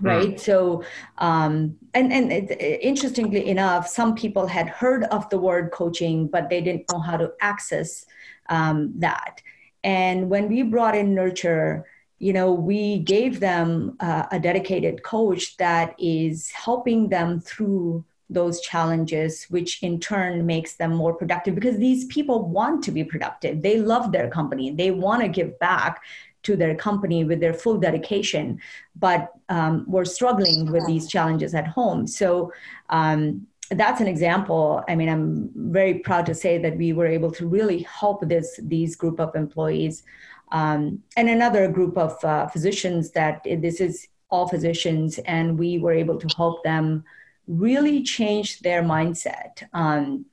Right. 0.00 0.34
Mm. 0.34 0.40
So, 0.40 0.84
um, 1.18 1.76
and, 1.94 2.12
and 2.12 2.32
it, 2.32 2.80
interestingly 2.82 3.48
enough, 3.48 3.88
some 3.88 4.14
people 4.14 4.46
had 4.46 4.68
heard 4.68 5.04
of 5.04 5.28
the 5.28 5.38
word 5.38 5.70
coaching, 5.72 6.28
but 6.28 6.48
they 6.48 6.60
didn't 6.60 6.90
know 6.92 7.00
how 7.00 7.16
to 7.16 7.32
access 7.40 8.06
um, 8.48 8.92
that. 8.96 9.42
And 9.84 10.28
when 10.30 10.48
we 10.48 10.62
brought 10.62 10.96
in 10.96 11.14
Nurxur, 11.14 11.84
you 12.18 12.32
know, 12.32 12.52
we 12.52 12.98
gave 12.98 13.40
them 13.40 13.96
uh, 14.00 14.24
a 14.32 14.40
dedicated 14.40 15.02
coach 15.02 15.56
that 15.58 15.94
is 15.98 16.50
helping 16.50 17.08
them 17.08 17.40
through 17.40 18.04
those 18.30 18.60
challenges, 18.60 19.44
which 19.44 19.82
in 19.82 19.98
turn 20.00 20.44
makes 20.44 20.74
them 20.74 20.94
more 20.94 21.14
productive 21.14 21.54
because 21.54 21.78
these 21.78 22.04
people 22.06 22.46
want 22.46 22.84
to 22.84 22.90
be 22.90 23.04
productive. 23.04 23.62
They 23.62 23.78
love 23.78 24.12
their 24.12 24.28
company, 24.28 24.70
they 24.70 24.90
want 24.90 25.22
to 25.22 25.28
give 25.28 25.58
back 25.58 26.02
to 26.42 26.56
their 26.56 26.74
company 26.74 27.24
with 27.24 27.40
their 27.40 27.54
full 27.54 27.78
dedication, 27.78 28.60
but 28.96 29.32
um, 29.48 29.84
we're 29.88 30.04
struggling 30.04 30.70
with 30.70 30.86
these 30.86 31.08
challenges 31.08 31.54
at 31.54 31.66
home. 31.66 32.06
So, 32.06 32.52
um, 32.90 33.46
that's 33.70 34.00
an 34.00 34.06
example. 34.06 34.82
I 34.88 34.94
mean, 34.94 35.10
I'm 35.10 35.50
very 35.54 35.98
proud 35.98 36.24
to 36.26 36.34
say 36.34 36.56
that 36.56 36.78
we 36.78 36.94
were 36.94 37.06
able 37.06 37.30
to 37.32 37.46
really 37.46 37.82
help 37.82 38.26
this 38.26 38.58
these 38.62 38.96
group 38.96 39.20
of 39.20 39.34
employees 39.34 40.04
um, 40.52 41.02
and 41.16 41.28
another 41.28 41.68
group 41.68 41.96
of 41.96 42.22
uh, 42.24 42.46
physicians 42.48 43.10
that 43.12 43.42
this 43.44 43.80
is 43.80 44.08
all 44.30 44.48
physicians, 44.48 45.18
and 45.18 45.58
we 45.58 45.78
were 45.78 45.92
able 45.92 46.18
to 46.18 46.28
help 46.36 46.62
them 46.64 47.04
really 47.46 48.02
change 48.02 48.60
their 48.60 48.82
mindset. 48.82 49.66
Um, 49.72 50.26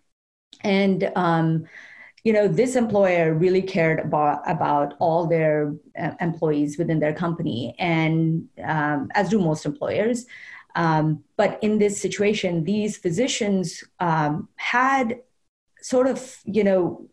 and 0.62 1.12
um, 1.16 1.66
you 2.24 2.34
know, 2.34 2.48
this 2.48 2.76
employer 2.76 3.36
really 3.36 3.62
cared 3.62 4.00
about 4.00 4.42
about 4.50 4.96
all 5.00 5.28
their 5.28 5.76
uh, 5.98 6.14
employees 6.20 6.78
within 6.78 7.00
their 7.00 7.14
company, 7.14 7.76
and 7.78 8.48
um, 8.64 9.10
as 9.14 9.30
do 9.30 9.40
most 9.40 9.66
employers. 9.66 10.26
Um, 10.76 11.24
but 11.38 11.58
in 11.62 11.80
this 11.80 12.02
situation, 12.02 12.64
these 12.64 12.98
physicians 12.98 13.84
um, 14.00 14.50
had 14.58 15.22
sort 15.82 16.08
of, 16.08 16.38
you 16.46 16.64
know, 16.64 17.08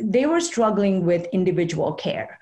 they 0.00 0.26
were 0.26 0.40
struggling 0.40 1.04
with 1.04 1.26
individual 1.32 1.92
care, 1.94 2.38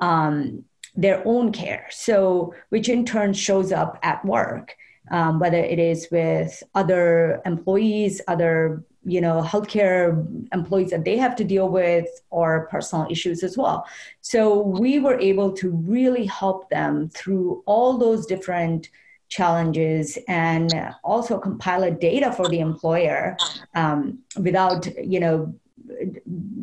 um, 0.00 0.64
their 0.94 1.22
own 1.26 1.52
care. 1.52 1.86
So, 1.90 2.54
which 2.68 2.88
in 2.88 3.04
turn 3.04 3.32
shows 3.32 3.72
up 3.72 3.98
at 4.02 4.24
work, 4.24 4.76
um, 5.10 5.38
whether 5.38 5.58
it 5.58 5.78
is 5.78 6.08
with 6.10 6.62
other 6.74 7.40
employees, 7.44 8.20
other 8.28 8.84
you 9.04 9.20
know 9.20 9.42
healthcare 9.42 10.24
employees 10.52 10.90
that 10.90 11.04
they 11.04 11.16
have 11.16 11.34
to 11.34 11.44
deal 11.44 11.68
with 11.68 12.06
or 12.30 12.68
personal 12.70 13.06
issues 13.10 13.42
as 13.42 13.56
well 13.56 13.84
so 14.20 14.60
we 14.60 14.98
were 15.00 15.18
able 15.18 15.52
to 15.52 15.70
really 15.70 16.24
help 16.26 16.70
them 16.70 17.08
through 17.08 17.62
all 17.66 17.98
those 17.98 18.26
different 18.26 18.90
challenges 19.28 20.18
and 20.28 20.72
also 21.02 21.38
compile 21.38 21.82
a 21.84 21.90
data 21.90 22.30
for 22.30 22.48
the 22.48 22.60
employer 22.60 23.36
um, 23.74 24.18
without 24.38 24.86
you 25.04 25.18
know 25.18 25.52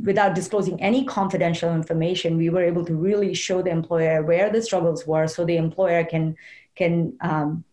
without 0.03 0.35
disclosing 0.35 0.81
any 0.81 1.05
confidential 1.05 1.73
information, 1.73 2.37
we 2.37 2.49
were 2.49 2.63
able 2.63 2.85
to 2.85 2.95
really 2.95 3.33
show 3.33 3.61
the 3.61 3.69
employer 3.69 4.23
where 4.23 4.49
the 4.49 4.61
struggles 4.61 5.05
were, 5.05 5.27
so 5.27 5.45
the 5.45 5.57
employer 5.57 6.03
can 6.03 6.35
can 6.75 7.13
um, 7.21 7.63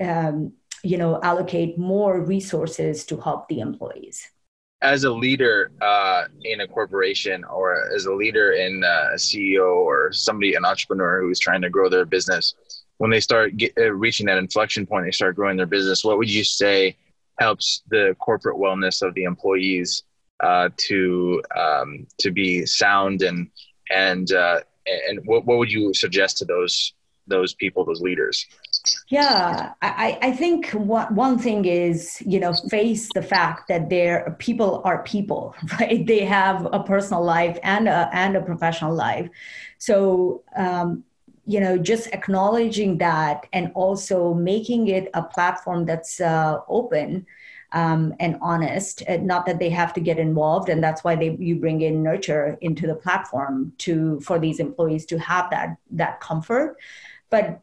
um, 0.00 0.52
you 0.82 0.98
know 0.98 1.20
allocate 1.22 1.78
more 1.78 2.20
resources 2.20 3.04
to 3.06 3.16
help 3.20 3.48
the 3.48 3.60
employees. 3.60 4.30
As 4.82 5.04
a 5.04 5.10
leader 5.10 5.72
uh, 5.80 6.24
in 6.42 6.60
a 6.60 6.68
corporation, 6.68 7.44
or 7.44 7.90
as 7.94 8.04
a 8.04 8.12
leader 8.12 8.52
in 8.52 8.84
uh, 8.84 9.10
a 9.12 9.16
CEO 9.16 9.76
or 9.76 10.12
somebody, 10.12 10.54
an 10.54 10.64
entrepreneur 10.64 11.22
who 11.22 11.30
is 11.30 11.38
trying 11.38 11.62
to 11.62 11.70
grow 11.70 11.88
their 11.88 12.04
business, 12.04 12.54
when 12.98 13.10
they 13.10 13.20
start 13.20 13.56
get, 13.56 13.72
uh, 13.78 13.92
reaching 13.92 14.26
that 14.26 14.38
inflection 14.38 14.86
point, 14.86 15.06
they 15.06 15.10
start 15.10 15.36
growing 15.36 15.56
their 15.56 15.66
business. 15.66 16.04
What 16.04 16.18
would 16.18 16.30
you 16.30 16.44
say 16.44 16.96
helps 17.38 17.82
the 17.88 18.14
corporate 18.18 18.56
wellness 18.56 19.02
of 19.02 19.14
the 19.14 19.24
employees? 19.24 20.04
Uh, 20.40 20.68
to 20.76 21.42
um, 21.56 22.06
to 22.18 22.30
be 22.30 22.66
sound 22.66 23.22
and 23.22 23.48
and 23.90 24.32
uh, 24.32 24.60
and 24.86 25.20
what, 25.24 25.44
what 25.44 25.58
would 25.58 25.72
you 25.72 25.94
suggest 25.94 26.38
to 26.38 26.44
those 26.44 26.92
those 27.26 27.54
people 27.54 27.84
those 27.84 28.00
leaders? 28.00 28.46
Yeah 29.08 29.72
i, 29.80 30.18
I 30.20 30.32
think 30.32 30.70
what, 30.70 31.10
one 31.12 31.38
thing 31.38 31.64
is 31.64 32.22
you 32.24 32.38
know 32.40 32.52
face 32.68 33.08
the 33.14 33.22
fact 33.22 33.68
that 33.68 33.88
their 33.88 34.36
people 34.38 34.82
are 34.84 35.02
people 35.02 35.54
right? 35.80 36.06
They 36.06 36.24
have 36.24 36.66
a 36.72 36.82
personal 36.82 37.24
life 37.24 37.58
and 37.62 37.88
a 37.88 38.10
and 38.12 38.36
a 38.36 38.40
professional 38.40 38.94
life. 38.94 39.28
So 39.78 40.42
um, 40.56 41.04
you 41.46 41.60
know 41.60 41.78
just 41.78 42.08
acknowledging 42.08 42.98
that 42.98 43.46
and 43.52 43.70
also 43.74 44.34
making 44.34 44.88
it 44.88 45.10
a 45.14 45.22
platform 45.22 45.84
that's 45.84 46.20
uh, 46.20 46.58
open 46.68 47.26
um, 47.74 48.14
and 48.20 48.38
honest. 48.40 49.02
Not 49.08 49.44
that 49.46 49.58
they 49.58 49.68
have 49.70 49.92
to 49.94 50.00
get 50.00 50.18
involved, 50.18 50.68
and 50.68 50.82
that's 50.82 51.04
why 51.04 51.16
they 51.16 51.36
you 51.38 51.56
bring 51.56 51.82
in 51.82 52.02
Nurxur 52.02 52.56
into 52.60 52.86
the 52.86 52.94
platform 52.94 53.72
to 53.78 54.20
for 54.20 54.38
these 54.38 54.60
employees 54.60 55.04
to 55.06 55.18
have 55.18 55.50
that 55.50 55.76
that 55.90 56.20
comfort, 56.20 56.78
but 57.28 57.60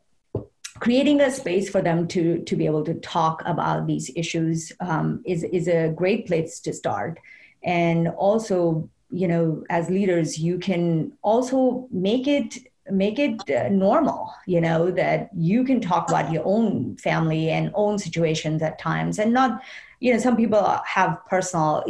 creating 0.79 1.21
a 1.21 1.31
space 1.31 1.69
for 1.69 1.81
them 1.81 2.07
to 2.09 2.43
to 2.43 2.55
be 2.55 2.65
able 2.65 2.83
to 2.83 2.93
talk 2.95 3.41
about 3.45 3.87
these 3.87 4.11
issues 4.15 4.71
um, 4.81 5.21
is 5.25 5.43
is 5.45 5.67
a 5.67 5.89
great 5.95 6.27
place 6.27 6.59
to 6.59 6.73
start, 6.73 7.17
and 7.63 8.09
also 8.09 8.89
you 9.09 9.27
know 9.27 9.63
as 9.69 9.89
leaders 9.89 10.37
you 10.37 10.59
can 10.59 11.11
also 11.21 11.87
make 11.91 12.27
it 12.27 12.57
make 12.89 13.19
it 13.19 13.49
uh, 13.49 13.69
normal 13.69 14.33
you 14.47 14.59
know 14.59 14.89
that 14.89 15.29
you 15.35 15.63
can 15.63 15.79
talk 15.79 16.09
about 16.09 16.31
your 16.31 16.41
own 16.45 16.97
family 16.97 17.49
and 17.49 17.71
own 17.75 17.99
situations 17.99 18.61
at 18.61 18.79
times 18.79 19.19
and 19.19 19.31
not 19.31 19.61
you 20.01 20.11
know 20.11 20.19
some 20.19 20.35
people 20.35 20.61
have 20.85 21.17
personal 21.29 21.83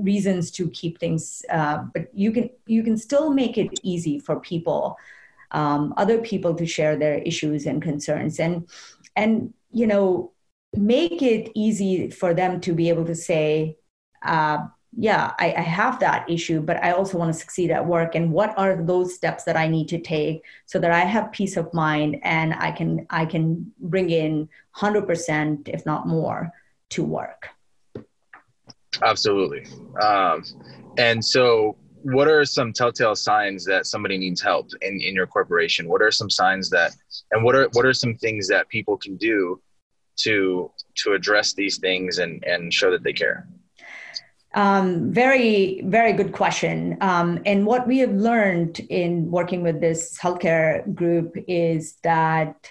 reasons 0.00 0.50
to 0.50 0.70
keep 0.70 0.98
things 0.98 1.44
uh, 1.50 1.78
but 1.92 2.08
you 2.14 2.32
can 2.32 2.48
you 2.66 2.82
can 2.82 2.96
still 2.96 3.30
make 3.30 3.58
it 3.58 3.68
easy 3.82 4.18
for 4.18 4.40
people 4.40 4.96
um, 5.50 5.94
other 5.96 6.18
people 6.18 6.54
to 6.54 6.66
share 6.66 6.96
their 6.96 7.18
issues 7.18 7.66
and 7.66 7.82
concerns. 7.82 8.40
And 8.40 8.68
and 9.14 9.54
you 9.70 9.86
know 9.86 10.32
make 10.74 11.22
it 11.22 11.50
easy 11.54 12.10
for 12.10 12.34
them 12.34 12.60
to 12.60 12.72
be 12.72 12.88
able 12.88 13.04
to 13.06 13.14
say 13.14 13.78
uh, 14.22 14.58
yeah 14.98 15.32
I, 15.38 15.54
I, 15.54 15.60
have 15.62 16.00
that 16.00 16.28
issue 16.28 16.60
but 16.60 16.82
i 16.82 16.90
also 16.92 17.16
want 17.18 17.32
to 17.32 17.38
succeed 17.38 17.70
at 17.70 17.86
work. 17.86 18.14
And 18.14 18.32
what 18.32 18.56
are 18.58 18.82
those 18.82 19.14
steps 19.14 19.44
that 19.44 19.56
i 19.56 19.66
need 19.68 19.88
to 19.88 19.98
take 19.98 20.42
so 20.66 20.78
that 20.78 20.90
i 20.90 21.00
have 21.00 21.32
peace 21.32 21.56
of 21.56 21.72
mind 21.72 22.18
and 22.22 22.54
i 22.54 22.70
can 22.70 23.06
i 23.10 23.24
can 23.24 23.72
bring 23.80 24.10
in 24.10 24.48
100% 24.76 25.68
if 25.68 25.86
not 25.86 26.06
more 26.06 26.52
to 26.90 27.02
work. 27.02 27.48
Absolutely. 29.02 29.66
Um, 30.00 30.44
and 30.98 31.24
so, 31.24 31.76
what 32.02 32.28
are 32.28 32.44
some 32.44 32.72
telltale 32.72 33.16
signs 33.16 33.64
that 33.64 33.86
somebody 33.86 34.16
needs 34.16 34.40
help 34.40 34.68
in, 34.80 35.00
in 35.00 35.14
your 35.14 35.26
corporation? 35.26 35.88
What 35.88 36.02
are 36.02 36.10
some 36.10 36.30
signs 36.30 36.70
that, 36.70 36.92
and 37.32 37.42
what 37.42 37.54
are 37.54 37.68
what 37.72 37.84
are 37.84 37.92
some 37.92 38.14
things 38.14 38.48
that 38.48 38.68
people 38.68 38.96
can 38.96 39.16
do 39.16 39.60
to 40.20 40.70
to 41.02 41.12
address 41.12 41.52
these 41.52 41.78
things 41.78 42.18
and 42.18 42.42
and 42.44 42.72
show 42.72 42.90
that 42.90 43.02
they 43.02 43.12
care? 43.12 43.48
Um, 44.54 45.12
very, 45.12 45.82
very 45.84 46.14
good 46.14 46.32
question. 46.32 46.96
Um, 47.02 47.42
and 47.44 47.66
what 47.66 47.86
we 47.86 47.98
have 47.98 48.12
learned 48.12 48.80
in 48.88 49.30
working 49.30 49.62
with 49.62 49.82
this 49.82 50.18
healthcare 50.18 50.94
group 50.94 51.36
is 51.46 51.98
that 52.02 52.70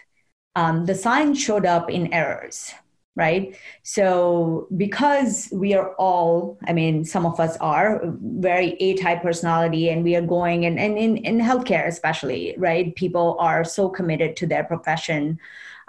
um, 0.56 0.86
the 0.86 0.96
signs 0.96 1.40
showed 1.40 1.66
up 1.66 1.92
in 1.92 2.12
errors 2.12 2.74
right? 3.16 3.58
So, 3.84 4.68
because 4.76 5.48
we 5.52 5.74
are 5.74 5.94
all, 5.96 6.58
I 6.68 6.74
mean, 6.74 7.06
some 7.06 7.26
of 7.26 7.40
us 7.40 7.56
are 7.58 8.02
very 8.22 8.72
A 8.82 8.96
type 8.98 9.22
personality, 9.22 9.90
and 9.90 10.04
we 10.04 10.16
are 10.16 10.22
going, 10.22 10.66
and, 10.66 10.78
and 10.78 10.98
in, 10.98 11.18
in 11.18 11.40
healthcare, 11.40 11.88
especially, 11.88 12.56
right? 12.58 12.94
People 12.96 13.38
are 13.40 13.64
so 13.64 13.88
committed 13.90 14.36
to 14.38 14.48
their 14.48 14.66
profession. 14.66 15.40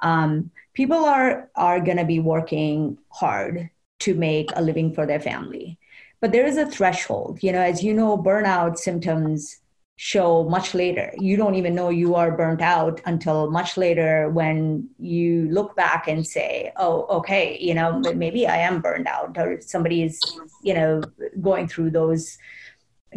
Um, 0.00 0.50
people 0.74 1.04
are, 1.04 1.50
are 1.56 1.80
going 1.80 1.96
to 1.96 2.04
be 2.04 2.20
working 2.20 2.98
hard 3.08 3.70
to 4.00 4.14
make 4.14 4.50
a 4.54 4.62
living 4.62 4.94
for 4.94 5.06
their 5.06 5.20
family. 5.20 5.78
But 6.20 6.32
there 6.32 6.46
is 6.46 6.56
a 6.58 6.66
threshold, 6.66 7.42
you 7.42 7.52
know, 7.52 7.60
as 7.60 7.82
you 7.82 7.92
know, 7.92 8.16
burnout 8.16 8.78
symptoms 8.78 9.58
show 9.96 10.44
much 10.44 10.74
later. 10.74 11.12
You 11.18 11.36
don't 11.36 11.54
even 11.54 11.74
know 11.74 11.88
you 11.88 12.14
are 12.14 12.36
burnt 12.36 12.60
out 12.60 13.00
until 13.06 13.50
much 13.50 13.76
later 13.76 14.28
when 14.28 14.88
you 14.98 15.48
look 15.50 15.74
back 15.74 16.06
and 16.06 16.26
say, 16.26 16.72
oh, 16.76 17.06
okay, 17.18 17.58
you 17.58 17.72
know, 17.74 18.00
maybe 18.14 18.46
I 18.46 18.58
am 18.58 18.82
burned 18.82 19.06
out 19.06 19.36
or 19.38 19.60
somebody 19.62 20.02
is, 20.02 20.20
you 20.62 20.74
know, 20.74 21.02
going 21.40 21.66
through 21.66 21.90
those 21.90 22.36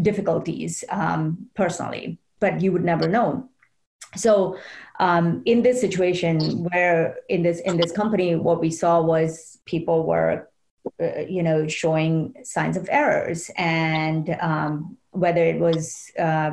difficulties 0.02 0.86
um, 0.90 1.48
personally, 1.54 2.18
but 2.40 2.62
you 2.62 2.72
would 2.72 2.86
never 2.86 3.08
know. 3.08 3.50
so 4.16 4.58
um, 5.00 5.42
in 5.46 5.62
this 5.62 5.80
situation 5.80 6.64
where 6.66 7.18
in 7.30 7.44
this 7.44 7.60
in 7.62 7.78
this 7.78 7.92
company 7.92 8.36
what 8.36 8.60
we 8.60 8.72
saw 8.72 9.02
was 9.02 9.60
people 9.66 10.06
were 10.06 10.50
uh, 11.02 11.22
you 11.28 11.44
know 11.44 11.68
showing 11.68 12.34
signs 12.44 12.76
of 12.78 12.90
errors 12.92 13.52
and 13.56 14.36
um, 14.42 14.98
whether 15.20 15.44
it 15.44 15.60
was 15.60 16.12
uh, 16.20 16.52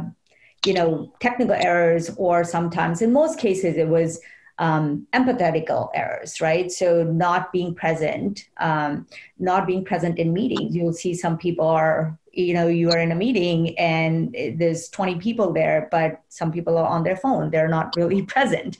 you 0.64 0.74
know 0.74 1.12
technical 1.20 1.54
errors 1.54 2.10
or 2.16 2.44
sometimes 2.44 3.02
in 3.02 3.12
most 3.12 3.38
cases 3.38 3.76
it 3.76 3.88
was 3.88 4.20
um, 4.58 5.06
empathetical 5.12 5.90
errors 5.94 6.40
right? 6.40 6.72
So 6.72 7.04
not 7.04 7.52
being 7.52 7.74
present 7.74 8.48
um, 8.58 9.06
not 9.38 9.66
being 9.66 9.84
present 9.84 10.18
in 10.18 10.32
meetings. 10.32 10.74
You'll 10.74 10.92
see 10.92 11.14
some 11.14 11.36
people 11.36 11.66
are 11.66 12.18
you 12.32 12.54
know 12.54 12.68
you 12.68 12.90
are 12.90 12.98
in 12.98 13.12
a 13.12 13.14
meeting 13.14 13.78
and 13.78 14.34
there's 14.56 14.88
20 14.90 15.16
people 15.16 15.52
there 15.52 15.88
but 15.90 16.20
some 16.28 16.52
people 16.52 16.76
are 16.78 16.86
on 16.86 17.02
their 17.02 17.16
phone. 17.16 17.50
They're 17.50 17.68
not 17.68 17.96
really 17.96 18.22
present. 18.34 18.78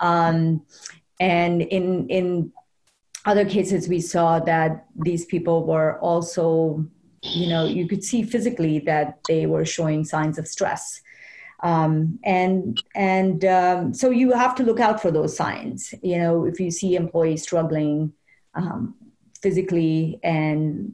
Um, 0.00 0.62
and 1.18 1.62
in 1.62 2.08
in 2.08 2.52
other 3.24 3.44
cases 3.44 3.88
we 3.88 4.00
saw 4.00 4.38
that 4.38 4.86
these 4.94 5.24
people 5.24 5.66
were 5.66 5.98
also 5.98 6.86
you 7.34 7.48
know 7.48 7.64
you 7.64 7.86
could 7.88 8.04
see 8.04 8.22
physically 8.22 8.78
that 8.80 9.18
they 9.28 9.46
were 9.46 9.64
showing 9.64 10.04
signs 10.04 10.38
of 10.38 10.46
stress. 10.46 11.00
Um, 11.62 12.18
and 12.22 12.82
and 12.94 13.44
um, 13.46 13.94
so 13.94 14.10
you 14.10 14.32
have 14.32 14.54
to 14.56 14.62
look 14.62 14.78
out 14.78 15.00
for 15.00 15.10
those 15.10 15.34
signs 15.34 15.94
you 16.02 16.18
know 16.18 16.44
if 16.44 16.60
you 16.60 16.70
see 16.70 16.96
employees 16.96 17.42
struggling 17.42 18.12
um, 18.54 18.94
physically 19.40 20.20
and 20.22 20.92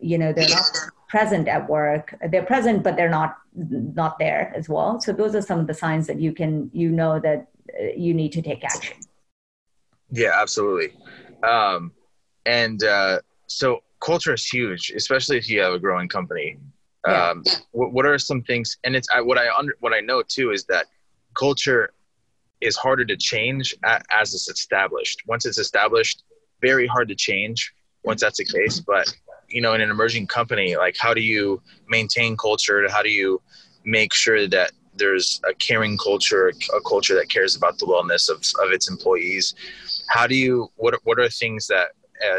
you 0.00 0.18
know 0.18 0.32
they're 0.32 0.48
not 0.48 0.70
present 1.08 1.46
at 1.46 1.68
work. 1.68 2.14
They're 2.30 2.44
present 2.54 2.82
but 2.82 2.96
they're 2.96 3.16
not 3.20 3.36
not 3.54 4.18
there 4.18 4.52
as 4.56 4.68
well. 4.68 5.00
So 5.00 5.12
those 5.12 5.34
are 5.34 5.42
some 5.42 5.60
of 5.60 5.66
the 5.66 5.74
signs 5.74 6.06
that 6.06 6.18
you 6.18 6.32
can 6.32 6.70
you 6.72 6.90
know 6.90 7.20
that 7.20 7.48
uh, 7.78 7.92
you 7.96 8.14
need 8.14 8.32
to 8.32 8.42
take 8.42 8.64
action. 8.64 8.96
Yeah 10.10 10.32
absolutely. 10.34 10.90
Um, 11.42 11.92
and 12.46 12.82
uh, 12.82 13.20
so 13.46 13.82
culture 14.02 14.34
is 14.34 14.46
huge, 14.46 14.92
especially 14.96 15.38
if 15.38 15.48
you 15.48 15.60
have 15.60 15.72
a 15.72 15.78
growing 15.78 16.08
company. 16.08 16.58
Yeah. 17.06 17.30
Um, 17.30 17.44
what, 17.72 17.92
what 17.92 18.06
are 18.06 18.18
some 18.18 18.42
things? 18.42 18.78
And 18.84 18.94
it's 18.94 19.08
I, 19.14 19.20
what 19.20 19.38
I 19.38 19.46
under, 19.56 19.74
what 19.80 19.92
I 19.92 20.00
know 20.00 20.22
too 20.22 20.50
is 20.50 20.64
that 20.66 20.86
culture 21.34 21.92
is 22.60 22.76
harder 22.76 23.04
to 23.04 23.16
change 23.16 23.74
as 23.84 24.34
it's 24.34 24.48
established. 24.48 25.22
Once 25.26 25.46
it's 25.46 25.58
established, 25.58 26.24
very 26.60 26.86
hard 26.86 27.08
to 27.08 27.14
change. 27.14 27.72
Once 28.04 28.20
that's 28.20 28.38
the 28.38 28.44
case, 28.44 28.80
but 28.80 29.12
you 29.48 29.60
know, 29.60 29.74
in 29.74 29.80
an 29.80 29.90
emerging 29.90 30.26
company, 30.26 30.76
like 30.76 30.96
how 30.98 31.12
do 31.12 31.20
you 31.20 31.60
maintain 31.88 32.36
culture? 32.36 32.88
How 32.88 33.02
do 33.02 33.10
you 33.10 33.40
make 33.84 34.12
sure 34.12 34.46
that 34.48 34.72
there's 34.94 35.40
a 35.48 35.54
caring 35.54 35.96
culture, 35.98 36.48
a 36.48 36.80
culture 36.88 37.14
that 37.14 37.28
cares 37.28 37.56
about 37.56 37.78
the 37.78 37.86
wellness 37.86 38.28
of, 38.28 38.38
of 38.64 38.72
its 38.72 38.88
employees? 38.88 39.54
How 40.08 40.26
do 40.26 40.34
you 40.34 40.70
what 40.76 40.94
what 41.04 41.18
are 41.18 41.28
things 41.28 41.66
that 41.68 41.88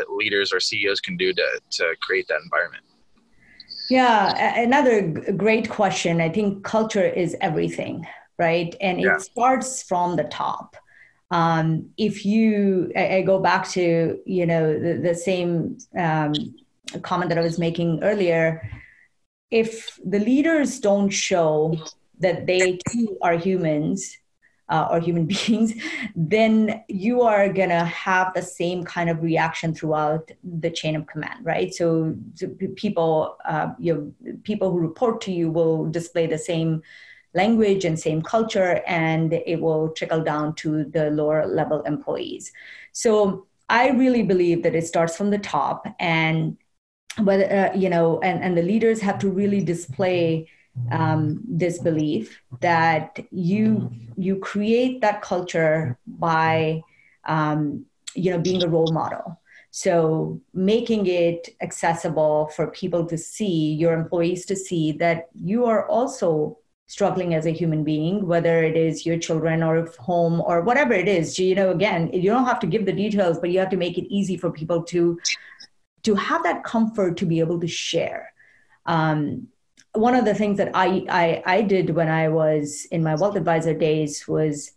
leaders 0.09 0.53
or 0.53 0.59
CEOs 0.59 0.99
can 0.99 1.17
do 1.17 1.33
to 1.33 1.61
to 1.71 1.95
create 2.01 2.27
that 2.27 2.39
environment? 2.43 2.83
Yeah, 3.89 4.59
another 4.59 5.01
great 5.35 5.69
question. 5.69 6.21
I 6.21 6.29
think 6.29 6.63
culture 6.63 7.05
is 7.05 7.35
everything, 7.41 8.07
right? 8.39 8.73
And 8.79 8.99
it 8.99 9.03
yeah. 9.03 9.17
starts 9.17 9.83
from 9.83 10.15
the 10.15 10.23
top. 10.25 10.77
Um, 11.31 11.89
if 11.97 12.25
you, 12.25 12.91
I, 12.95 13.17
I, 13.17 13.21
go 13.23 13.39
back 13.39 13.67
to 13.69 14.19
you 14.25 14.45
know 14.45 14.79
the, 14.79 14.99
the 14.99 15.15
same 15.15 15.77
um, 15.97 16.33
comment 17.01 17.29
that 17.29 17.37
I 17.37 17.41
was 17.41 17.57
making 17.57 18.03
earlier. 18.03 18.69
If 19.49 19.99
the 20.05 20.19
leaders 20.19 20.79
don't 20.79 21.09
show 21.09 21.75
that 22.19 22.45
they 22.45 22.79
too 22.89 23.17
are 23.21 23.35
humans 23.35 24.17
uh, 24.73 24.87
or 24.89 24.99
human 24.99 25.25
beings, 25.33 25.73
then 26.15 26.83
you 26.87 27.21
are 27.21 27.47
going 27.53 27.69
to 27.69 27.85
have 27.85 28.33
the 28.33 28.41
same 28.41 28.83
kind 28.83 29.07
of 29.09 29.21
reaction 29.21 29.73
throughout 29.73 30.31
the 30.43 30.71
chain 30.71 30.95
of 30.95 31.05
command, 31.05 31.45
right? 31.45 31.73
So, 31.73 32.15
so 32.33 32.47
people, 32.75 33.37
uh, 33.45 33.67
you 33.77 33.93
know, 33.93 34.33
people 34.43 34.71
who 34.71 34.79
report 34.79 35.21
to 35.21 35.31
you 35.31 35.51
will 35.51 35.85
display 35.91 36.25
the 36.25 36.39
same 36.39 36.81
language 37.35 37.85
and 37.85 37.99
same 37.99 38.23
culture, 38.23 38.81
and 38.87 39.33
it 39.33 39.61
will 39.61 39.89
trickle 39.89 40.23
down 40.23 40.55
to 40.55 40.85
the 40.85 41.11
lower 41.11 41.45
level 41.45 41.83
employees. 41.83 42.51
So, 42.91 43.45
I 43.69 43.91
really 43.91 44.23
believe 44.23 44.61
that 44.63 44.75
it 44.75 44.85
starts 44.85 45.15
from 45.15 45.29
the 45.29 45.39
top, 45.39 45.87
and 45.99 46.57
whether 47.21 47.45
uh, 47.45 47.77
you 47.77 47.89
know, 47.89 48.19
and 48.21 48.43
and 48.43 48.57
the 48.57 48.61
leaders 48.61 49.01
have 49.01 49.19
to 49.19 49.29
really 49.29 49.63
display 49.63 50.49
um, 50.91 51.41
this 51.47 51.79
belief 51.79 52.41
that 52.61 53.19
you 53.31 53.91
you 54.17 54.37
create 54.37 55.01
that 55.01 55.21
culture 55.21 55.97
by 56.07 56.81
um, 57.25 57.85
you 58.15 58.31
know 58.31 58.39
being 58.39 58.63
a 58.63 58.67
role 58.67 58.91
model. 58.91 59.39
So 59.71 60.39
making 60.53 61.07
it 61.07 61.49
accessible 61.61 62.51
for 62.55 62.67
people 62.67 63.05
to 63.07 63.17
see 63.17 63.73
your 63.73 63.93
employees 63.93 64.45
to 64.45 64.55
see 64.55 64.91
that 64.93 65.29
you 65.33 65.65
are 65.65 65.87
also 65.87 66.59
struggling 66.85 67.33
as 67.33 67.47
a 67.47 67.49
human 67.49 67.83
being 67.83 68.27
whether 68.27 68.61
it 68.63 68.77
is 68.77 69.03
your 69.03 69.17
children 69.17 69.63
or 69.63 69.89
home 69.97 70.41
or 70.41 70.61
whatever 70.61 70.93
it 70.93 71.07
is. 71.07 71.39
You 71.39 71.55
know 71.55 71.71
again 71.71 72.11
you 72.13 72.29
don't 72.29 72.45
have 72.45 72.59
to 72.59 72.67
give 72.67 72.85
the 72.85 72.93
details 72.93 73.39
but 73.39 73.49
you 73.51 73.59
have 73.59 73.69
to 73.69 73.77
make 73.77 73.97
it 73.97 74.13
easy 74.13 74.37
for 74.37 74.51
people 74.51 74.83
to 74.83 75.19
to 76.03 76.15
have 76.15 76.43
that 76.43 76.63
comfort 76.63 77.17
to 77.17 77.25
be 77.25 77.39
able 77.39 77.59
to 77.59 77.67
share. 77.67 78.33
Um, 78.85 79.47
one 79.93 80.15
of 80.15 80.25
the 80.25 80.33
things 80.33 80.57
that 80.57 80.71
I, 80.73 81.05
I, 81.09 81.43
I 81.45 81.61
did 81.61 81.91
when 81.91 82.09
I 82.09 82.29
was 82.29 82.85
in 82.91 83.03
my 83.03 83.15
wealth 83.15 83.35
advisor 83.35 83.73
days 83.73 84.27
was 84.27 84.71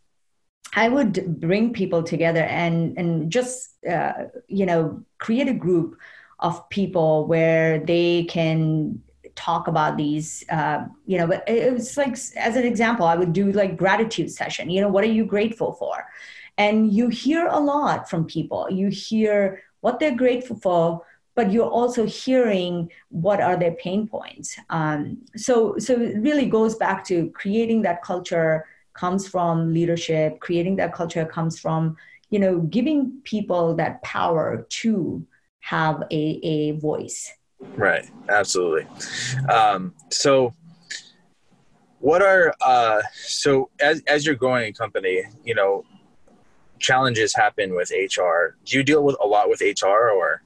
I 0.75 0.89
would 0.89 1.41
bring 1.41 1.73
people 1.73 2.03
together 2.03 2.43
and 2.43 2.99
and 2.99 3.31
just 3.33 3.85
uh, 3.87 4.13
you 4.49 4.67
know 4.67 5.03
create 5.19 5.49
a 5.49 5.55
group 5.55 5.97
of 6.41 6.69
people 6.69 7.27
where 7.27 7.79
they 7.79 8.25
can 8.25 9.03
talk 9.37 9.69
about 9.69 9.97
these 9.97 10.45
uh, 10.51 10.85
you 11.07 11.17
know 11.19 11.27
but 11.27 11.49
it 11.49 11.73
was 11.73 11.97
like 11.97 12.13
as 12.37 12.57
an 12.57 12.65
example 12.65 13.07
i 13.07 13.15
would 13.15 13.33
do 13.33 13.53
like 13.53 13.77
gratitude 13.77 14.31
session 14.31 14.71
you 14.71 14.81
know 14.81 14.89
what 14.89 15.05
are 15.05 15.13
you 15.19 15.25
grateful 15.25 15.73
for? 15.75 16.05
And 16.59 16.93
you 16.93 17.09
hear 17.09 17.47
a 17.47 17.59
lot 17.59 18.09
from 18.09 18.25
people. 18.25 18.67
You 18.71 18.89
hear 18.89 19.63
what 19.81 20.01
they're 20.01 20.17
grateful 20.17 20.57
for 20.57 21.03
but 21.37 21.53
you're 21.53 21.69
also 21.69 22.07
hearing 22.07 22.91
what 23.11 23.41
are 23.41 23.57
their 23.57 23.73
pain 23.73 24.09
points. 24.09 24.57
Um, 24.71 25.19
so, 25.37 25.77
so 25.79 25.93
it 25.93 26.17
really 26.19 26.47
goes 26.47 26.75
back 26.75 27.05
to 27.05 27.31
creating 27.31 27.83
that 27.83 28.03
culture 28.03 28.65
comes 28.95 29.29
from 29.29 29.73
leadership. 29.73 30.41
Creating 30.41 30.77
that 30.77 30.95
culture 30.95 31.27
comes 31.27 31.61
from 31.61 31.97
you 32.31 32.41
know 32.41 32.61
giving 32.61 33.21
people 33.23 33.75
that 33.77 34.03
power 34.03 34.67
to 34.69 35.25
have 35.61 36.03
a, 36.11 36.41
a 36.43 36.73
voice. 36.73 37.31
Right. 37.61 38.11
Absolutely. 38.29 38.87
Um, 39.49 39.95
so 40.11 40.55
what 42.01 42.23
are 42.23 42.55
uh, 42.65 43.03
so 43.15 43.71
as 43.81 44.03
as 44.07 44.25
you're 44.25 44.35
growing 44.35 44.71
a 44.71 44.73
company, 44.73 45.25
you 45.45 45.55
know, 45.55 45.85
challenges 46.79 47.35
happen 47.35 47.75
with 47.75 47.91
HR. 47.91 48.57
Do 48.65 48.79
you 48.79 48.83
deal 48.83 49.05
with 49.05 49.17
a 49.23 49.27
lot 49.27 49.51
with 49.51 49.61
HR 49.61 50.11
or? 50.11 50.43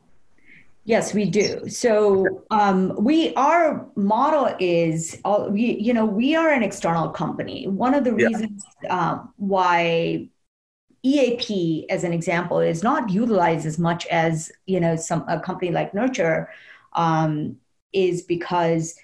Yes, 0.90 1.14
we 1.14 1.24
do. 1.26 1.68
So 1.68 2.26
um, 2.50 2.92
we 2.98 3.32
our 3.34 3.86
model 3.94 4.52
is 4.58 5.20
uh, 5.24 5.46
we 5.48 5.78
you 5.78 5.94
know 5.94 6.04
we 6.04 6.34
are 6.34 6.50
an 6.50 6.64
external 6.64 7.10
company. 7.10 7.68
One 7.68 7.94
of 7.94 8.02
the 8.02 8.10
yeah. 8.10 8.26
reasons 8.26 8.64
um, 8.88 9.32
why 9.36 10.28
EAP, 11.04 11.86
as 11.90 12.02
an 12.02 12.12
example, 12.12 12.58
is 12.58 12.82
not 12.82 13.08
utilized 13.08 13.66
as 13.66 13.78
much 13.78 14.04
as 14.06 14.50
you 14.66 14.80
know 14.80 14.96
some 14.96 15.24
a 15.28 15.38
company 15.38 15.70
like 15.70 15.92
Nurxur 15.92 16.48
um, 16.94 17.56
is 17.92 18.22
because 18.22 18.96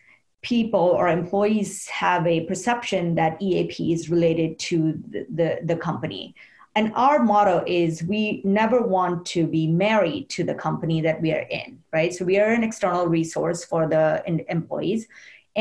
people 0.43 0.81
or 0.99 1.07
employees 1.09 1.87
have 1.87 2.27
a 2.27 2.47
perception 2.47 3.15
that 3.15 3.41
EAP 3.41 3.93
is 3.93 4.11
related 4.11 4.59
to 4.59 5.01
the, 5.09 5.27
the, 5.31 5.59
the 5.63 5.77
company 5.77 6.35
and 6.77 6.93
our 6.95 7.25
motto 7.25 7.65
is 7.67 8.05
we 8.05 8.43
never 8.45 8.81
want 8.81 9.27
to 9.27 9.47
be 9.47 9.67
married 9.67 10.29
to 10.31 10.45
the 10.45 10.55
company 10.55 11.01
that 11.01 11.21
we 11.21 11.33
are 11.33 11.47
in 11.51 11.83
right? 11.97 12.13
So 12.13 12.27
we 12.27 12.39
are 12.39 12.53
an 12.53 12.63
external 12.63 13.07
resource 13.07 13.65
for 13.65 13.89
the 13.89 14.23
employees. 14.57 15.09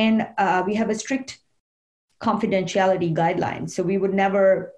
And 0.03 0.27
uh, 0.37 0.63
we 0.67 0.75
have 0.75 0.89
a 0.89 0.95
strict 0.95 1.39
confidentiality 2.21 3.15
guidelines. 3.15 3.69
So 3.71 3.83
we 3.83 3.97
would 3.97 4.13
never 4.13 4.73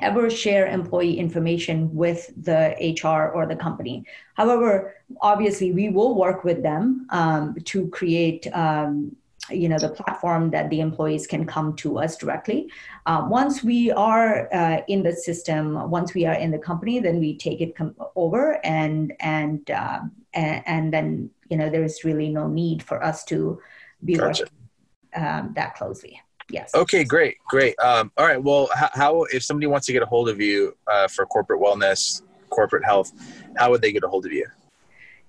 ever 0.00 0.30
share 0.30 0.66
employee 0.66 1.18
information 1.18 1.94
with 1.94 2.20
the 2.48 2.60
hr 3.02 3.24
or 3.36 3.44
the 3.46 3.56
company. 3.66 3.96
However 4.40 4.94
obviously 5.20 5.70
we 5.72 5.90
will 5.90 6.14
work 6.14 6.44
with 6.44 6.62
them 6.62 7.06
um, 7.10 7.54
to 7.70 7.88
create 7.88 8.46
um, 8.64 9.14
you 9.52 9.68
know 9.68 9.78
the 9.78 9.88
platform 9.88 10.50
that 10.50 10.70
the 10.70 10.80
employees 10.80 11.26
can 11.26 11.46
come 11.46 11.74
to 11.76 11.98
us 11.98 12.16
directly 12.16 12.70
uh, 13.06 13.26
once 13.28 13.62
we 13.62 13.90
are 13.92 14.52
uh, 14.54 14.80
in 14.88 15.02
the 15.02 15.12
system 15.12 15.90
once 15.90 16.14
we 16.14 16.24
are 16.26 16.34
in 16.34 16.50
the 16.50 16.58
company 16.58 16.98
then 16.98 17.18
we 17.18 17.36
take 17.36 17.60
it 17.60 17.76
com- 17.76 17.94
over 18.16 18.64
and 18.64 19.12
and, 19.20 19.70
uh, 19.70 20.00
and, 20.34 20.62
and 20.66 20.92
then 20.92 21.30
you 21.48 21.56
know 21.56 21.70
there 21.70 21.84
is 21.84 22.04
really 22.04 22.28
no 22.28 22.48
need 22.48 22.82
for 22.82 23.02
us 23.02 23.24
to 23.24 23.60
be 24.04 24.14
gotcha. 24.14 24.44
working 24.44 25.26
um, 25.26 25.52
that 25.54 25.74
closely 25.74 26.20
Yes. 26.50 26.74
Okay, 26.74 27.02
great, 27.02 27.38
great. 27.48 27.78
Um, 27.78 28.12
all 28.18 28.26
right. 28.26 28.42
Well, 28.42 28.68
how, 28.74 28.90
how, 28.92 29.22
if 29.24 29.42
somebody 29.42 29.66
wants 29.66 29.86
to 29.86 29.92
get 29.92 30.02
a 30.02 30.06
hold 30.06 30.28
of 30.28 30.38
you 30.38 30.76
uh, 30.86 31.08
for 31.08 31.24
corporate 31.24 31.60
wellness, 31.62 32.20
corporate 32.50 32.84
health, 32.84 33.10
how 33.56 33.70
would 33.70 33.80
they 33.80 33.90
get 33.90 34.04
a 34.04 34.08
hold 34.08 34.26
of 34.26 34.32
you? 34.32 34.46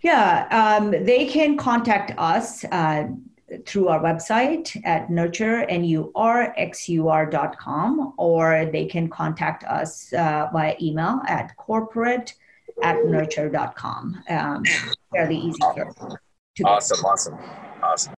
Yeah, 0.01 0.47
um, 0.51 0.91
they 0.91 1.25
can 1.25 1.55
contact 1.55 2.13
us 2.17 2.65
uh, 2.65 3.07
through 3.65 3.87
our 3.87 3.99
website 3.99 4.79
at 4.85 5.09
Nurxur, 5.09 5.65
N-U-R-X-U-R.com, 5.69 6.13
or 8.17 8.69
they 8.71 8.85
can 8.85 9.09
contact 9.09 9.63
us 9.65 10.13
uh, 10.13 10.49
via 10.53 10.75
email 10.81 11.21
at 11.27 11.55
corporate 11.57 12.33
at 12.81 12.97
nurxur.com. 12.97 14.23
Um, 14.29 14.63
fairly 15.11 15.37
easy. 15.37 15.59
Awesome, 16.63 17.05
awesome, 17.05 17.37
awesome. 17.81 18.13